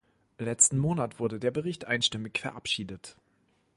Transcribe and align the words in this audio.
Letzten 0.39 0.79
Monat 0.79 1.19
wurde 1.19 1.39
der 1.39 1.51
Bericht 1.51 1.85
einstimmig 1.85 2.39
verabschiedet. 2.39 3.15